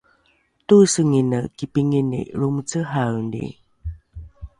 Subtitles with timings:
[0.67, 3.41] toesengine kipingini lromecehaeni